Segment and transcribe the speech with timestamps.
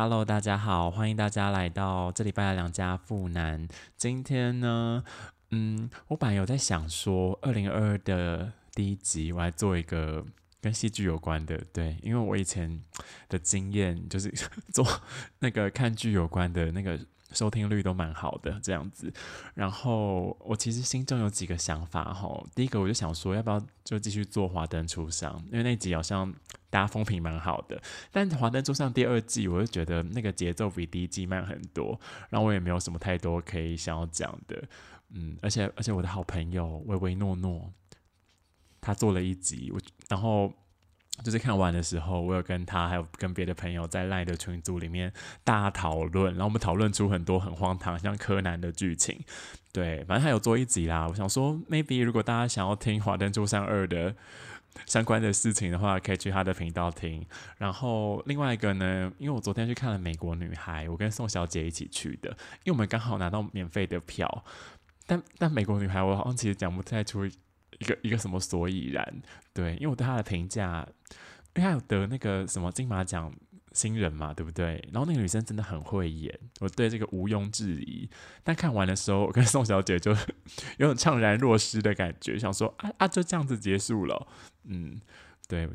[0.00, 3.66] Hello，大家好，欢迎大家来到这礼拜的两家富男。
[3.96, 5.02] 今天呢，
[5.50, 10.24] 嗯，我本来有在想说，二零二二的第一集，我来做一个
[10.60, 12.80] 跟戏剧有关的，对，因为我以前
[13.28, 14.32] 的经验就是
[14.72, 14.86] 做
[15.40, 16.96] 那个看剧有关的那个。
[17.32, 19.12] 收听率都蛮好的，这样子。
[19.52, 22.42] 然后我其实心中有几个想法哈。
[22.54, 26.34] 第一个，我就想说，要不要就继续做《华灯初上》，因为那集好像
[26.70, 27.80] 大家风评蛮好的。
[28.10, 31.98] 但《华灯初上》第二季，我就觉得那个节奏比第一季慢很多，
[32.30, 34.62] 然后我也没有什么太多可以想要讲的。
[35.10, 37.72] 嗯，而且而且我的好朋友唯唯诺诺，
[38.80, 40.52] 他做了一集，我然后。
[41.24, 45.12] 就是看完的时候，我有跟他还有跟别的朋友在赖的群组里面
[45.42, 49.18] 大讨论，然后我们讨论出很多很荒唐，像柯南的剧情。
[49.72, 51.08] 对，反正他有做一集啦。
[51.08, 54.14] 我想说，maybe 如果大家想要听《华灯初上二》的
[54.86, 57.24] 相关的事情的话，可以去他的频道听。
[57.58, 62.30] 然后另外一个呢，因为我昨天去看了《美国女孩》，我跟宋小姐一起去的，
[62.64, 64.44] 因为我们刚好拿到免费的票。
[65.06, 67.28] 但但《美国女孩》我好像其实讲不太出。
[67.78, 69.22] 一个一个什么所以然？
[69.54, 70.84] 对，因为我对她的评价，
[71.54, 73.32] 因为她有得那个什么金马奖
[73.70, 74.84] 新人嘛，对不对？
[74.90, 78.10] 然后那个女生真的很会演，我对这个毋庸置疑。
[78.42, 80.10] 但看完的时候，我跟宋小姐就
[80.78, 84.26] 有种怅然若失的感觉，想说啊啊，就这样子结束了。
[84.68, 85.00] 嗯，
[85.48, 85.68] 对，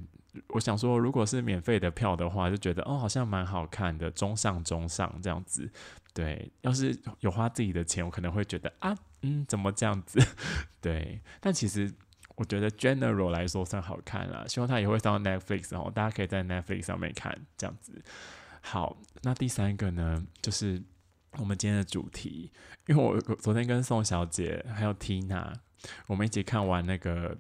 [0.49, 5.69] 我想说，如果是免费的票的话，就觉得哦，好像蛮好看的，中上中上这样子。
[6.13, 10.19] 对，要是有花自己的钱，我可能会觉得啊，嗯，怎么这样子？
[10.79, 11.91] 对，但其实
[12.35, 17.99] 我觉得 general 来说算好看了，希望它也会上 Netflix 哦，大家可以在 Netflix 上面看这样子。
[18.61, 20.81] 好，那第三个呢，就是
[21.37, 22.51] 我们今天的主题，
[22.87, 25.53] 因为我昨天跟宋小姐还有 Tina，
[26.07, 27.37] 我们一起看完那个。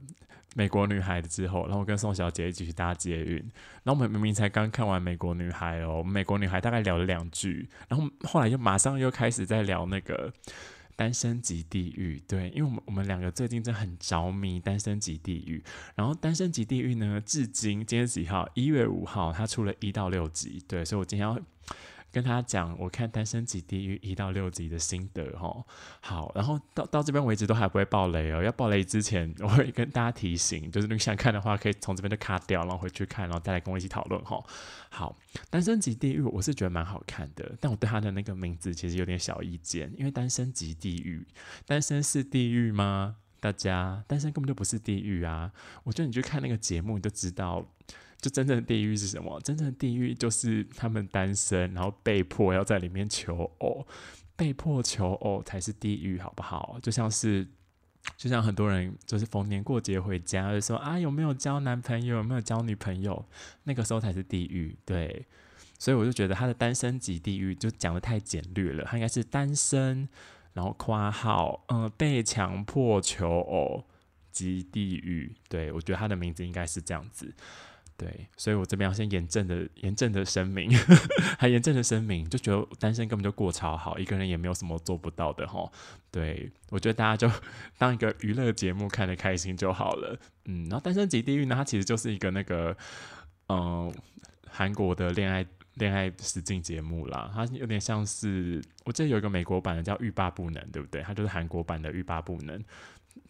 [0.55, 3.37] 美国女孩之后，然后跟宋小姐一起去搭捷运，
[3.81, 10.31] 然后我们明明才刚看完美国女孩哦，美国女孩大概聊了两句，然后后来就马上又开始在聊那个
[10.95, 15.63] 单身级地狱，对，因为我们我们两个最近真的很着迷单身级地狱，
[15.95, 18.47] 然后单身级地狱呢，至今今天几号？
[18.53, 21.35] 一月五号，它出了一到六集，对，所以我今天要。
[22.13, 25.65] 跟他讲，我看《单身级地狱》一到六集的心得哈。
[25.99, 28.43] 好，然后到到这边为止都还不会爆雷哦。
[28.43, 34.39] 要爆雷之前，我会跟大家提醒，就是你想看的话，可以从这边就卡掉，然后回去看，然后再来跟我一起讨论哈。
[34.89, 35.17] 好，
[35.49, 41.25] 《单身级地狱》我是觉得蛮好看的，但我对他的那个名字其实有点小意见，因为《单身级地狱》，
[41.65, 43.15] 单身是地狱吗？
[43.39, 45.51] 大家，单身根本就不是地狱啊！
[45.83, 47.67] 我觉得你去看那个节目，你就知道。
[48.23, 49.37] 就真正的地狱是什么？
[49.41, 53.85] 真正的地狱就是他们单身，然后被迫要在里面求偶，
[54.37, 56.79] 被迫求偶才是地狱，好不好？
[56.81, 57.45] 就像是，
[58.15, 63.25] 就像很多人就是逢年过节回家，就说啊有没有交男朋友，有没有交女朋友，
[63.65, 64.73] 那个时候才是地狱。
[64.85, 65.25] 对，
[65.77, 70.07] 所以我就觉得他的单身级地狱就讲的太简略了，他应该是单身，
[70.53, 73.83] 然后括号，嗯，被强迫求偶
[74.31, 75.35] 及地狱。
[75.49, 77.33] 对我觉得他的名字应该是这样子。
[78.03, 80.69] 对，所以我这边要先严正的、严正的声明，
[81.39, 85.71] 还严正的声明，就觉得单身根本就过超好，一个人也没有什么做不到的哈。
[86.11, 87.33] 对我觉得大家就
[87.77, 90.19] 当一个娱乐节目看得开心就好了。
[90.45, 92.75] 嗯，然后《单身级地狱》呢，它其实就是一个那个
[93.47, 93.93] 嗯
[94.49, 101.01] 韩国的恋爱恋爱实境节目啦，它有点像是我记得有一个美国版的叫《欲罢不能》，对不对？
[101.03, 102.59] 它就是韩国版的《欲罢不能》。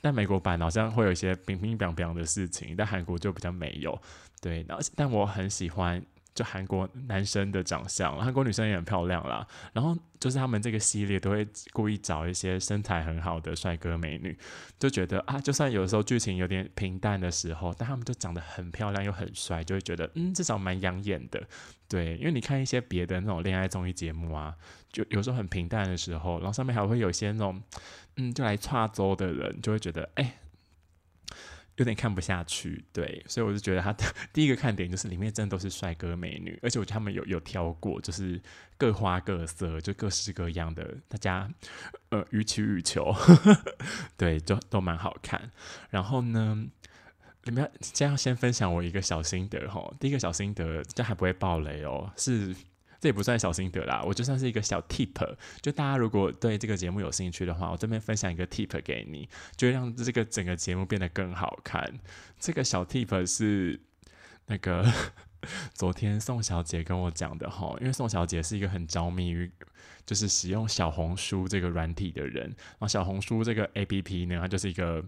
[0.01, 3.97] 但美国版好像会有一些冰冰凉凉的事情，但韩国就比较没有。
[4.41, 9.47] 对，然后但我很喜欢就韩国男生的长相，韩国女生也很漂亮啦。
[9.71, 14.37] 然后就是他们这个系列都会故意找一些身材很好的帅哥美女，
[14.79, 21.41] 就觉得啊，就算有时候剧情有点平淡的时候，但他们就长得很漂亮又很帅，就会觉得嗯，至少蛮养眼的。
[21.87, 24.55] 对，因为你看一些别的那种恋爱综艺节目啊，
[24.91, 27.61] 就有时候很平淡的时候，然后上面还会有一些那种
[28.17, 30.39] 嗯，就来跨州的人，就会觉得哎。
[31.77, 38.39] 有点看不下去，对，所以我就觉得他的 第一个看点就是里面真的都是帅哥美女，而且我觉得他们有有挑过，就是
[38.77, 41.49] 各花各色，就各式各样的，大家
[42.09, 43.15] 呃予取予求，
[44.15, 45.51] 对，就都蛮好看。
[45.89, 46.65] 然后呢，
[47.45, 52.55] 你们要先要先分享我一个小心得哈，第一个小心得，这还不会爆雷哦，是。
[53.03, 59.27] 这也不算小心得啦，我就算是一个小 tip，就大家如果对这个节目有兴趣的话，我这边分享一个 tip 给你，
[59.57, 61.99] 就让这个整个节目变得更好看。
[62.39, 63.77] 这个小 tip 是
[64.45, 64.89] 那个
[65.73, 69.51] 昨天宋小姐跟我讲的哈，因为宋小姐是一个很着迷于
[70.05, 75.03] 就是使用小红书这个软体的人，然后小红书这个 A P P 呢，它就是一个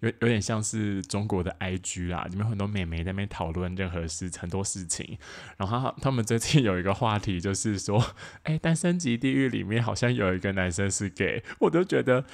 [0.00, 5.18] 有有点像是中国的 I G 啦，里面很多美眉在那边讨论任何事很多事情，
[5.58, 8.02] 然后他们最近有一个话题就是说，
[8.44, 12.24] 哎，单身级地狱里面好像有一个男生是 gay，我都觉得。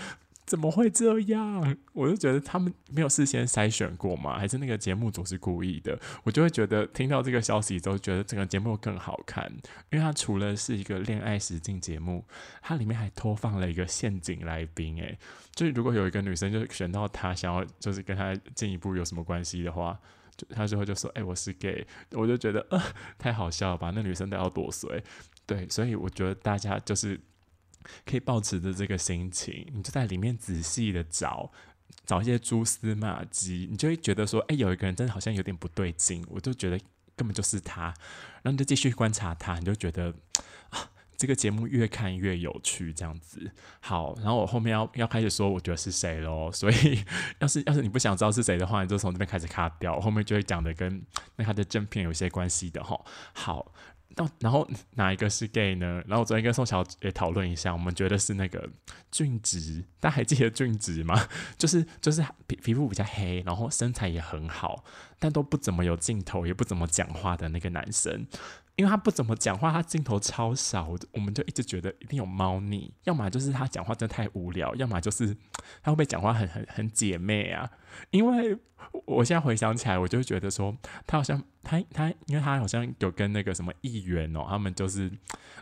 [0.47, 1.77] 怎么会这样？
[1.93, 5.99] 我就觉得他们没有事先筛选过嘛，还是那个节目组是故意的？
[6.23, 9.51] 我就会觉得听到这个消息之后，觉得整个节目更好看，
[9.91, 12.25] 因为它除了是一个恋爱实境节目，
[12.63, 14.97] 它里面还托放了一个陷阱来宾。
[15.01, 15.19] 诶，
[15.53, 19.99] 就是如果有一个女生就选到他，想要就是跟他进一步有什么关系的话，
[20.37, 21.85] 就他之后就说：“哎，我是 gay。”
[22.15, 22.81] 我就觉得呃
[23.19, 23.91] 太好笑了吧？
[23.93, 25.03] 那女生都要多岁？
[25.45, 27.21] 对，所以我觉得大家就是。
[28.05, 31.51] 可以保持着这个心情，你就在里面仔细的找，
[32.05, 36.79] 找一些蛛丝马迹，你就会觉得说，哎，有一个人真的好像有点不对劲，我就觉得
[37.15, 37.85] 根本就是他，
[38.43, 40.15] 然后你就继续观察他，你就觉得
[40.71, 43.51] 啊，这个节目越看越有趣，这样子。
[43.81, 47.05] 好，然后我后面要要开始说，我觉得是谁喽，所以
[47.41, 51.03] 要是要是你不想知道是谁的话，你就从这边开始卡掉，后面就会讲的跟
[51.37, 53.01] 那他的正片有些关系的哈。
[53.33, 53.73] 好。
[54.15, 56.03] 到然后哪一个是 gay 呢？
[56.07, 58.69] 然后我昨天跟宋小也讨论一下，我们觉得是那个
[59.11, 61.29] 俊植，大家还记得俊植吗？
[61.59, 64.85] 就是就是皮皮肤比较黑，然后身材也很好，
[65.19, 68.27] 但都不怎么有镜头，也不怎么讲话的那个男生。
[68.77, 75.35] 因为他不怎么讲话，他镜头超少，我们就一直觉得一定有猫腻，要么就是他讲话真的太无聊，要么就是
[75.83, 77.71] 他会不会讲话很很很姐妹啊？
[78.11, 78.57] 因为
[79.07, 80.77] 我现在回想起来，我就觉得说
[81.07, 85.11] 他好像他他，因为他好像有跟那个什么议员哦，他们就是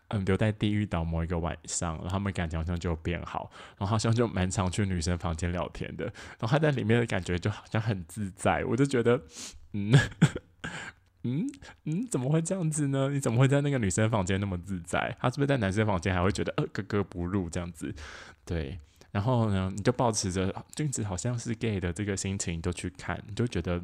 [0.09, 9.23] 嗯留在地狱岛某一个晚上，然后他们感情好像就变好，然后好像就蛮常去女生房间聊天的，然后他在里面的感觉就好像很自在，我就觉得
[9.73, 9.93] 嗯。
[11.25, 11.51] 嗯
[11.85, 13.09] 嗯，怎么会这样子呢？
[13.09, 15.17] 你怎么会在那个女生房间那么自在？
[15.19, 17.95] 他是不是在男生房间还会觉得呃格格不入这样子？
[18.45, 18.79] 对，
[19.11, 23.83] 然后呢，你就保持着君子好像是 gay 的这个心情，就去看，你就觉得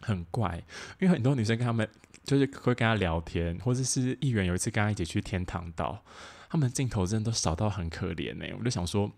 [0.00, 0.62] 很怪，
[1.00, 1.88] 因为很多女生跟他们
[2.22, 6.04] 就是会跟他聊天，或者是议员有一次跟他一起去天堂岛，
[6.48, 8.46] 他们的镜头真的都少到很可怜呢。
[8.56, 9.10] 我就想说，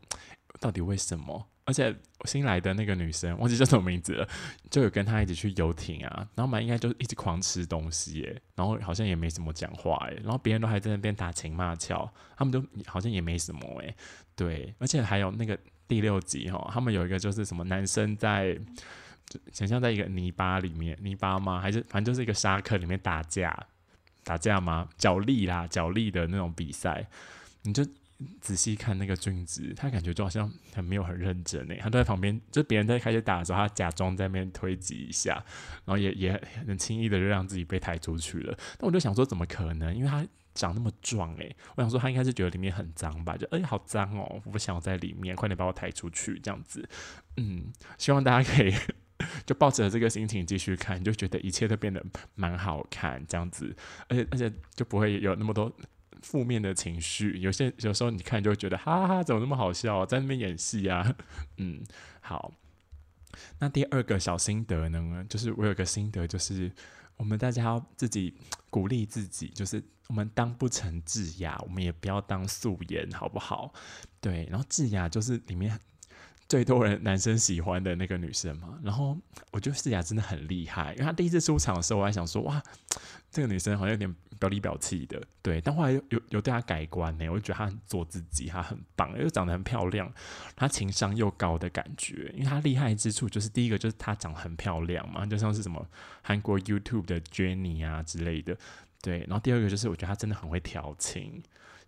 [0.59, 1.47] 到底为什么？
[1.71, 1.95] 而且
[2.25, 4.29] 新来的那个女生忘记叫什么名字了，
[4.69, 13.95] 就有跟她一起去游艇啊，然后嘛应该就一直狂吃东西耶，然后好像也没什么讲话诶，然后别人都还在那边打情骂俏，他们都好像也没什么诶。
[14.35, 15.57] 对，而且还有那个
[15.87, 18.59] 第六集哈，他们有一个就是什么男生在
[19.53, 21.61] 想象在一个泥巴里面，泥巴吗？
[21.61, 23.57] 还是反正就是一个沙坑里面打架，
[24.25, 24.89] 打架吗？
[24.99, 27.07] 脚力啦，脚力的那种比赛，
[27.63, 27.87] 你就。
[28.41, 35.35] 仔细看那个俊子，他感觉就好像很没有很认真诶，他都在旁边，就别人在开始打的时候，他假装在那边推挤一下，
[35.85, 38.57] 然后也也很轻易的就让自己被抬出去了。
[38.79, 39.95] 那我就想说，怎么可能？
[39.95, 46.89] 因为他长那么壮诶，我想说他应该是觉得里面很脏吧，就哎好脏哦，我不想在里面，快点把我抬出去这样子。
[47.37, 48.75] 嗯，希望大家可以
[49.47, 53.75] 就抱着这个心情继续看，就觉得一切都变得蛮好看这样子，
[54.09, 55.73] 而且而且就不会有那么多。
[56.23, 61.17] 负面的情绪，有些有时候你看就会觉得，哈哈，怎么那么好笑，在那边演戏啊？
[61.59, 61.83] 嗯，
[62.21, 62.53] 好。
[63.59, 66.71] 那第二个小心得呢，就是我有个心得，就是
[67.17, 68.35] 我们大家要自己
[68.71, 73.73] 鼓励自己，就是我们当不成智雅，我们也不要当素颜，好不好？
[74.21, 75.79] 对，然后智雅就是里面。
[76.51, 79.17] 最多人男生喜欢的那个女生嘛，然后
[79.53, 82.61] 我觉得世雅真的很厉害，因为她第一次出场的时候，我还想说哇，
[83.31, 90.13] 这个女生好像有点表里表气的，对，但后来有有对她改观呢，我就觉得她很做自己，她很棒，又长得很漂亮，
[90.57, 95.87] 她情商又高的感觉，因为她厉害之处就是第一个就是她长得很漂亮嘛，就像是什么
[96.21, 98.59] 韩国 YouTube 的 Jenny 啊之类的，
[99.01, 101.41] 对，然后第二个就是我觉得她真的很会调情。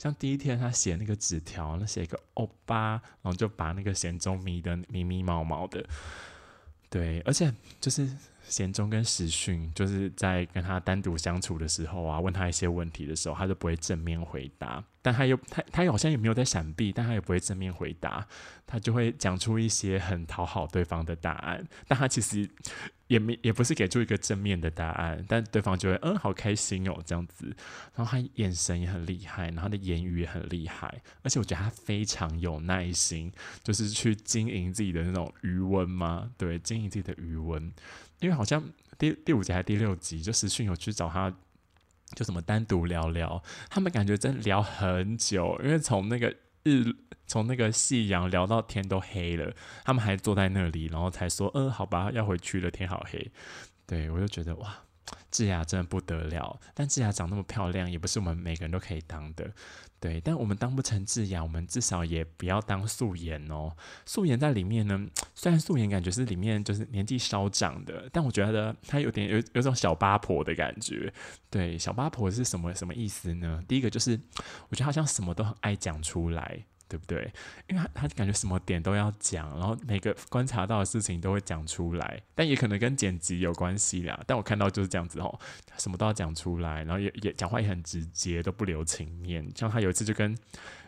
[0.03, 5.87] 像第一天他写那个纸条，那写一个欧巴，然后就把那个贤忠迷的迷迷毛毛的，
[6.91, 8.11] 对，而且就是
[8.49, 14.83] 贤忠跟时训就是在跟他单独相处的时候啊，问他一些问题的时候，他就不会正面回答。
[15.05, 18.25] 但他又他他好像也没有在闪避，但他也不会正面回答，
[18.67, 21.67] 他就会讲出一些很讨好对方的答案。
[21.89, 22.49] 但他其实
[23.09, 27.47] 也没也不是给出一个正面的答案，但对方就会嗯好开心哦这样子。
[27.97, 33.33] 然后他眼神也很厉害，然后他的言语也很厉害，而且我觉得他非常有耐心，
[33.65, 37.73] 就是去经营自己的那种余温嘛，对，经营自己的余温。
[38.23, 38.63] 因为好像
[38.99, 41.31] 第第五集还是第六集，就实训有去找他。
[42.15, 46.29] 就什么单独聊聊，他们感觉真聊很久，因为从那个
[46.63, 46.95] 日
[47.27, 49.51] 从那个夕阳聊到天都黑了，
[49.83, 53.33] 他们还坐在那里，然后才说，嗯，好吧，要回去了，天好黑。
[53.87, 54.77] 对我就觉得哇，
[55.31, 59.51] 智雅真的不得了，但智雅长那么漂亮，也不是我们每个人都可以当的。
[59.99, 63.73] 对，但我们当不成智雅，我们至少也不要当素颜哦。
[64.05, 71.13] 素颜在里面呢，虽然素颜感觉是里面就是年纪稍长的，但我觉得她有点有有种小八婆的感觉。
[71.49, 73.63] 对，小八婆是什么什么意思呢？
[73.69, 74.19] 第一个就是，
[74.69, 76.65] 我觉得好像什么都很爱讲出来。
[76.93, 77.33] 对不对？
[77.69, 84.23] 因为他他感觉什么点都要讲，然后每个观察到的事情都会讲出来，但也可能跟剪辑有关系啦。
[84.27, 85.41] 但我看到就是这样子哦，
[85.79, 89.51] 什么都要讲出来，然后也也讲话也很直接，都不留情面。
[89.57, 90.37] 像他有一次就跟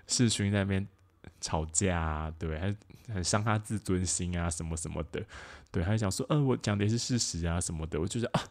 [0.06, 0.87] 世勋在那边
[1.40, 2.76] 吵架，对，还
[3.14, 5.25] 很伤他自尊心啊，什么什么的，
[5.70, 8.44] 对，还想说，呃，我讲的也是事实啊，什么的，我就觉得啊。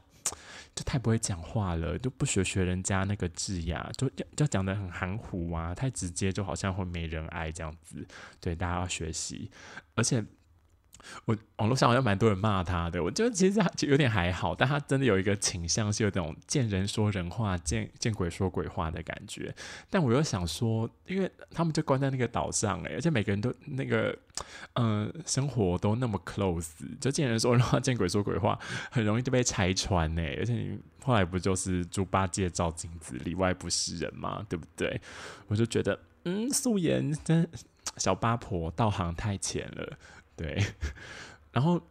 [0.75, 8.05] 就太不会讲话了，就不学学人家那个字呀，就就讲的很含糊啊，太直接，就好像会没人爱这样子。
[8.39, 9.49] 对，大家要学习，
[9.95, 10.23] 而且。
[11.25, 19.53] 我网络上好像蛮多人骂他的，我觉得其实他就有点还好，但他真的有一个倾向是有种见人说人话，见见鬼说鬼话的感觉。
[19.89, 24.17] 但我又想说，因为他们就关在那个岛上，诶，而且每个人都那个，
[24.75, 26.71] 嗯，生活都那么 close，
[27.01, 28.57] 就见人说人话，见鬼说鬼话，
[28.89, 30.21] 很容易就被拆穿呢。
[30.37, 35.01] 而且你后来不就是猪八戒照镜子，里外不是人嘛，对不对？
[35.47, 37.47] 我就觉得，嗯，素颜真
[37.97, 39.97] 小八婆道行太浅了。
[40.35, 40.63] 对，
[41.51, 41.81] 然后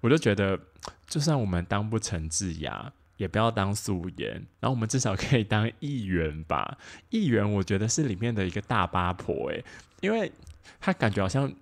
[0.00, 0.58] 我就觉得，
[1.06, 6.78] 就算我们当不成智雅，也不要当素颜，然后我们至少可以当议员吧。
[7.10, 9.64] 议员我觉得是里面的一个大八婆，诶，
[10.00, 10.32] 因为
[10.80, 11.52] 他感觉好像。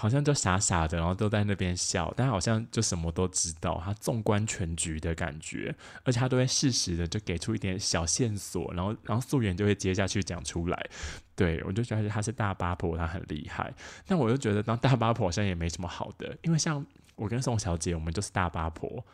[0.00, 10.86] 好像就傻傻的，然后都在那边笑，但好像就什么都知道，他纵观全局的感觉，而且他都会适时的就给出一点小线索，然后然后素颜就会接下去讲出来。
[11.36, 13.70] 对我就觉得他是大八婆，他很厉害。
[14.06, 16.82] 但我就觉得当大八婆好像也没什么好的，因为像
[17.16, 19.04] 我跟宋小姐，我们就是大八婆，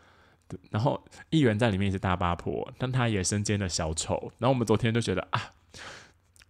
[0.70, 4.32] 然后议员在里面也是大八婆，但他也身兼的小丑。
[4.38, 5.52] 然后我们昨天就觉得啊。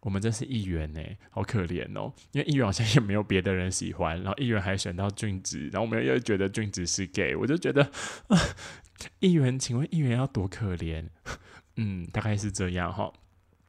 [0.07, 7.91] 我们真是议员呢，好可怜哦，因为议员好像也没有别的人喜欢，然后议员还选到俊子，然后我们又觉得俊子是 gay，我就觉得，
[9.19, 11.09] 议员，请问议员要多可怜？
[11.75, 13.13] 嗯，大概是这样哈。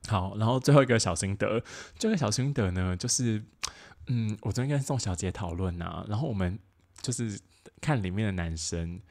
[0.07, 1.63] 好，然后最后一个小心得，
[1.97, 3.43] 这个小心得呢，就是，
[4.05, 6.59] 嗯，我昨天跟宋小姐讨论啊，然后我们
[7.01, 7.39] 就是
[7.81, 9.01] 看里面的男生。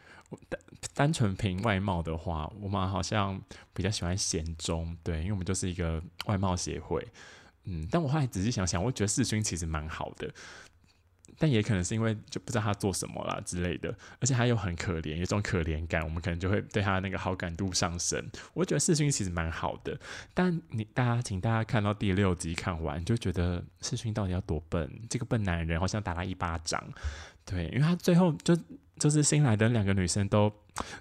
[0.48, 0.60] 单
[0.94, 3.40] 单纯凭外貌的话，我们好像
[3.72, 7.06] 比较喜欢贤忠，对，因为我们就是一个外貌协会，
[7.64, 10.32] 嗯，但我后来仔细想想，我觉得世勋其实蛮好的，
[11.38, 18.28] 但也可能是因为就不知道他做什么啦之类的，而且他又很可怜，有种可怜感，我们可能就会对他那个好感度上升。
[18.54, 19.98] 我觉得世勋其实蛮好的，
[20.34, 24.90] 但你大家请大家看到第六集看完，就觉得世勋到底要多笨？
[25.10, 26.82] 这个笨男人好像打他一巴掌，
[27.44, 28.56] 对，因为他最后就。
[28.98, 30.50] 就是新来的两个女生都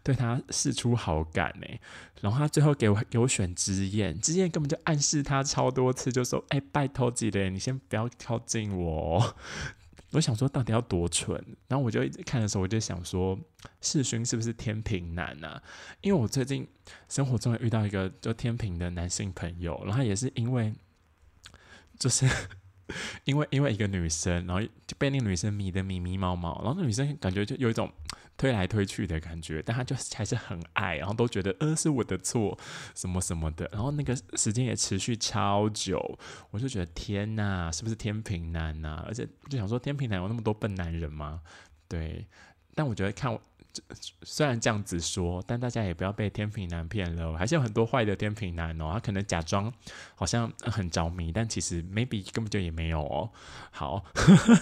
[0.03, 1.67] 对他示出好感呢，
[2.21, 9.35] 然后他最后给我给我选之燕，之燕根本就暗示他超多次，就说：“哎，拜托姐姐，你先不要靠近我。
[10.11, 11.35] ”我想说到底要多蠢，
[11.67, 13.37] 然后我就一直看的时候，我就想说
[13.81, 15.61] 世勋是不是天平男啊？
[16.01, 16.67] 因为我最近
[17.09, 20.73] 生活中遇到一个就天平的男性朋友，然后也是因为
[21.97, 22.29] 就是。
[23.25, 27.91] 因为因为一个女生，然后就被那个女生迷得迷迷毛毛，然后那女生感觉就有一种
[28.37, 32.57] 推来推去的感觉，但她就还是很爱，然后都觉得呃是我的错
[32.93, 36.19] 什么什么的，然后那个时间也持续超久，
[36.51, 39.03] 我就觉得天哪，是不是天平男呐？
[39.07, 41.41] 而且就想说天平男有那么多笨男人吗？
[41.87, 42.27] 对，
[42.73, 43.37] 但我觉得看。
[44.23, 48.89] 虽然这样子说，但大家也不要被天平男骗了，还是有很多坏的天平男哦。
[48.93, 49.71] 他可能假装
[50.15, 53.31] 好像很着迷，但其实 maybe 根本就也没有哦。
[53.71, 54.05] 好，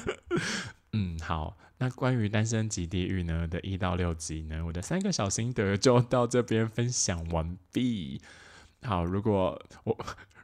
[0.94, 8.22] 嗯，好，那关于《单身级地狱》呢的一到六集呢，我的三个小心得就到这边分享完毕。
[8.84, 9.98] 好，如果我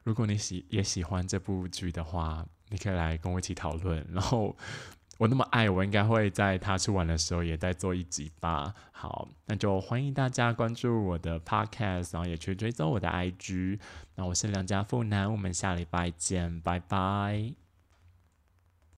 [0.04, 4.56] 如果你喜也喜欢这部剧的话，你可以来跟我一起讨论，然后。
[5.20, 8.74] 我那么爱，我应该会在他出完的时候也再做一集吧。
[8.94, 13.80] 好，那就欢迎大家关注我的 podcast，然后也去追踪我的 IG。
[14.16, 17.69] 那我是梁家富男，我们下礼拜见，拜拜。